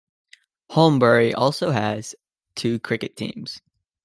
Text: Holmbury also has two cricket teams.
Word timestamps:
Holmbury 0.71 1.31
also 1.31 1.69
has 1.69 2.15
two 2.55 2.79
cricket 2.79 3.15
teams. 3.15 3.61